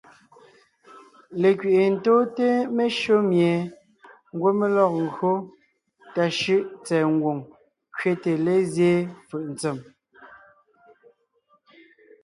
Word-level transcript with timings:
Lekẅi’i 1.41 1.87
tóonte 2.03 2.47
meshÿó 2.75 3.17
mie 3.29 3.51
ńgwɔ́ 4.33 4.51
mé 4.59 4.67
lɔg 4.75 4.93
ńgÿo 5.05 5.31
tà 6.13 6.23
shʉ́ʼ 6.37 6.63
tsɛ̀ɛ 6.85 7.05
ngwòŋ 7.15 7.37
kẅete 7.97 8.31
lézyéen 8.45 9.05
fʉʼ 9.27 9.43
ntsèm. 9.51 9.77